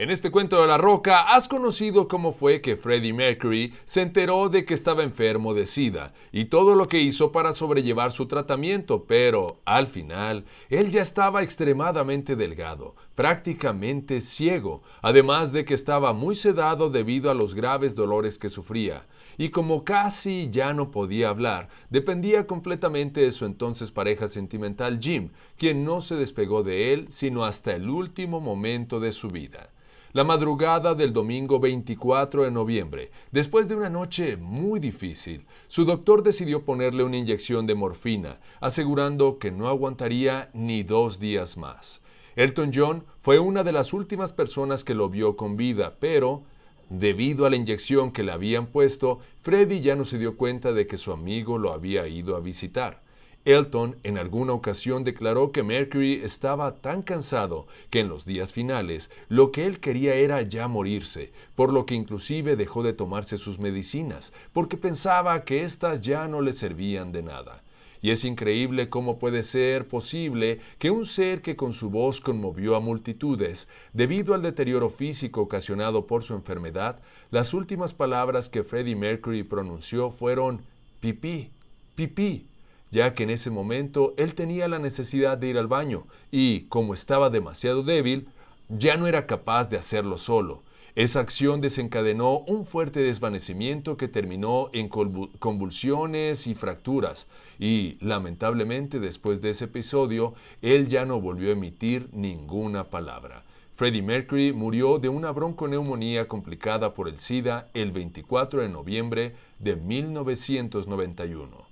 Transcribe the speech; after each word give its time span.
En 0.00 0.10
este 0.10 0.30
cuento 0.30 0.60
de 0.60 0.68
la 0.68 0.78
roca 0.78 1.22
has 1.22 1.48
conocido 1.48 2.06
cómo 2.06 2.32
fue 2.32 2.60
que 2.60 2.76
Freddie 2.76 3.12
Mercury 3.12 3.74
se 3.84 4.00
enteró 4.00 4.48
de 4.48 4.64
que 4.64 4.74
estaba 4.74 5.02
enfermo 5.02 5.54
de 5.54 5.66
SIDA 5.66 6.14
y 6.30 6.44
todo 6.44 6.76
lo 6.76 6.86
que 6.86 7.00
hizo 7.00 7.32
para 7.32 7.52
sobrellevar 7.52 8.12
su 8.12 8.26
tratamiento, 8.26 9.06
pero 9.08 9.58
al 9.64 9.88
final 9.88 10.44
él 10.68 10.92
ya 10.92 11.02
estaba 11.02 11.42
extremadamente 11.42 12.36
delgado, 12.36 12.94
prácticamente 13.16 14.20
ciego, 14.20 14.84
además 15.02 15.50
de 15.50 15.64
que 15.64 15.74
estaba 15.74 16.12
muy 16.12 16.36
sedado 16.36 16.90
debido 16.90 17.28
a 17.28 17.34
los 17.34 17.56
graves 17.56 17.96
dolores 17.96 18.38
que 18.38 18.50
sufría, 18.50 19.04
y 19.36 19.48
como 19.48 19.82
casi 19.82 20.48
ya 20.48 20.74
no 20.74 20.92
podía 20.92 21.30
hablar, 21.30 21.70
dependía 21.90 22.46
completamente 22.46 23.20
de 23.20 23.32
su 23.32 23.46
entonces 23.46 23.90
pareja 23.90 24.28
sentimental 24.28 25.00
Jim, 25.02 25.30
quien 25.56 25.84
no 25.84 26.00
se 26.00 26.14
despegó 26.14 26.62
de 26.62 26.92
él 26.92 27.06
sino 27.08 27.44
hasta 27.44 27.74
el 27.74 27.90
último 27.90 28.38
momento 28.38 29.00
de 29.00 29.10
su 29.10 29.26
vida. 29.26 29.70
La 30.14 30.24
madrugada 30.24 30.94
del 30.94 31.12
domingo 31.12 31.60
24 31.60 32.44
de 32.44 32.50
noviembre, 32.50 33.10
después 33.30 33.68
de 33.68 33.76
una 33.76 33.90
noche 33.90 34.38
muy 34.38 34.80
difícil, 34.80 35.44
su 35.68 35.84
doctor 35.84 36.22
decidió 36.22 36.64
ponerle 36.64 37.04
una 37.04 37.18
inyección 37.18 37.66
de 37.66 37.74
morfina, 37.74 38.40
asegurando 38.58 39.38
que 39.38 39.50
no 39.50 39.68
aguantaría 39.68 40.48
ni 40.54 40.82
dos 40.82 41.20
días 41.20 41.58
más. 41.58 42.00
Elton 42.36 42.70
John 42.74 43.04
fue 43.20 43.38
una 43.38 43.62
de 43.62 43.72
las 43.72 43.92
últimas 43.92 44.32
personas 44.32 44.82
que 44.82 44.94
lo 44.94 45.10
vio 45.10 45.36
con 45.36 45.58
vida, 45.58 45.98
pero, 46.00 46.42
debido 46.88 47.44
a 47.44 47.50
la 47.50 47.56
inyección 47.56 48.10
que 48.10 48.22
le 48.22 48.32
habían 48.32 48.68
puesto, 48.68 49.18
Freddy 49.42 49.82
ya 49.82 49.94
no 49.94 50.06
se 50.06 50.16
dio 50.16 50.38
cuenta 50.38 50.72
de 50.72 50.86
que 50.86 50.96
su 50.96 51.12
amigo 51.12 51.58
lo 51.58 51.70
había 51.70 52.08
ido 52.08 52.34
a 52.34 52.40
visitar. 52.40 53.02
Elton 53.48 53.96
en 54.02 54.18
alguna 54.18 54.52
ocasión 54.52 55.04
declaró 55.04 55.52
que 55.52 55.62
Mercury 55.62 56.20
estaba 56.22 56.76
tan 56.76 57.00
cansado 57.00 57.66
que 57.88 58.00
en 58.00 58.10
los 58.10 58.26
días 58.26 58.52
finales 58.52 59.10
lo 59.30 59.52
que 59.52 59.64
él 59.64 59.80
quería 59.80 60.16
era 60.16 60.42
ya 60.42 60.68
morirse, 60.68 61.32
por 61.54 61.72
lo 61.72 61.86
que 61.86 61.94
inclusive 61.94 62.56
dejó 62.56 62.82
de 62.82 62.92
tomarse 62.92 63.38
sus 63.38 63.58
medicinas, 63.58 64.34
porque 64.52 64.76
pensaba 64.76 65.46
que 65.46 65.62
éstas 65.62 66.02
ya 66.02 66.28
no 66.28 66.42
le 66.42 66.52
servían 66.52 67.10
de 67.10 67.22
nada. 67.22 67.62
Y 68.02 68.10
es 68.10 68.22
increíble 68.26 68.90
cómo 68.90 69.18
puede 69.18 69.42
ser 69.42 69.88
posible 69.88 70.60
que 70.78 70.90
un 70.90 71.06
ser 71.06 71.40
que 71.40 71.56
con 71.56 71.72
su 71.72 71.88
voz 71.88 72.20
conmovió 72.20 72.76
a 72.76 72.80
multitudes, 72.80 73.66
debido 73.94 74.34
al 74.34 74.42
deterioro 74.42 74.90
físico 74.90 75.40
ocasionado 75.40 76.06
por 76.06 76.22
su 76.22 76.34
enfermedad, 76.34 77.00
las 77.30 77.54
últimas 77.54 77.94
palabras 77.94 78.50
que 78.50 78.62
Freddie 78.62 78.94
Mercury 78.94 79.42
pronunció 79.42 80.10
fueron 80.10 80.60
pipí, 81.00 81.50
pipí 81.94 82.46
ya 82.90 83.14
que 83.14 83.24
en 83.24 83.30
ese 83.30 83.50
momento 83.50 84.14
él 84.16 84.34
tenía 84.34 84.68
la 84.68 84.78
necesidad 84.78 85.38
de 85.38 85.48
ir 85.48 85.58
al 85.58 85.66
baño 85.66 86.06
y, 86.30 86.62
como 86.62 86.94
estaba 86.94 87.30
demasiado 87.30 87.82
débil, 87.82 88.28
ya 88.68 88.96
no 88.96 89.06
era 89.06 89.26
capaz 89.26 89.68
de 89.68 89.78
hacerlo 89.78 90.18
solo. 90.18 90.62
Esa 90.94 91.20
acción 91.20 91.60
desencadenó 91.60 92.38
un 92.40 92.64
fuerte 92.64 92.98
desvanecimiento 93.00 93.96
que 93.96 94.08
terminó 94.08 94.68
en 94.72 94.88
convulsiones 94.88 96.48
y 96.48 96.56
fracturas, 96.56 97.28
y 97.60 97.98
lamentablemente 98.00 98.98
después 98.98 99.40
de 99.40 99.50
ese 99.50 99.66
episodio, 99.66 100.34
él 100.60 100.88
ya 100.88 101.04
no 101.04 101.20
volvió 101.20 101.50
a 101.50 101.52
emitir 101.52 102.08
ninguna 102.12 102.90
palabra. 102.90 103.44
Freddie 103.76 104.02
Mercury 104.02 104.52
murió 104.52 104.98
de 104.98 105.08
una 105.08 105.30
bronconeumonía 105.30 106.26
complicada 106.26 106.94
por 106.94 107.08
el 107.08 107.20
SIDA 107.20 107.68
el 107.74 107.92
24 107.92 108.62
de 108.62 108.68
noviembre 108.68 109.34
de 109.60 109.76
1991. 109.76 111.67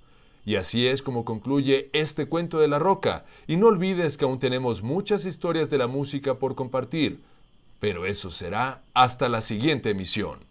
Y 0.47 0.55
así 0.55 0.87
es 0.87 1.01
como 1.01 1.25
concluye 1.25 1.89
este 1.91 2.27
cuento 2.27 2.57
de 2.57 2.69
la 2.69 2.79
roca. 2.79 3.25
Y 3.47 3.57
no 3.57 3.67
olvides 3.67 4.15
que 4.15 4.23
aún 4.23 4.39
tenemos 4.39 4.81
muchas 4.81 5.25
historias 5.25 5.69
de 5.69 5.77
la 5.77 5.87
música 5.87 6.35
por 6.35 6.55
compartir. 6.55 7.19
Pero 7.81 8.05
eso 8.05 8.31
será 8.31 8.81
hasta 8.93 9.27
la 9.27 9.41
siguiente 9.41 9.89
emisión. 9.89 10.46